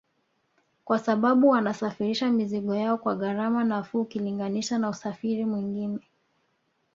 [0.85, 5.99] Kwa sababu wanasafirisha mizigo yao kwa gharama nafuu ukilinganisha na usafiri mwingine